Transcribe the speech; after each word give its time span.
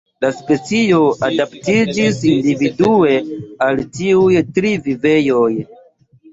La 0.23 0.29
specioj 0.35 1.01
adaptiĝis 1.27 2.23
individue 2.33 3.21
al 3.69 3.85
tiuj 4.01 4.43
tri 4.59 4.75
vivejoj. 4.91 5.49